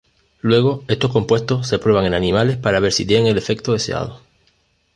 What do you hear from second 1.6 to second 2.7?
se prueban en animales